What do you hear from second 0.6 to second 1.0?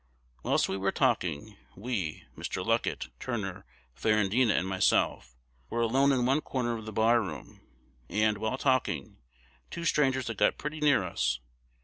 we were thus